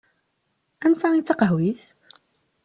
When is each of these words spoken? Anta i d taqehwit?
Anta 0.85 1.07
i 1.17 1.21
d 1.21 1.25
taqehwit? 1.27 1.81